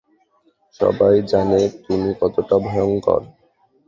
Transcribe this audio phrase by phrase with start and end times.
[0.79, 3.21] সবাই জানে তুমি কতটা ভয়ংকর।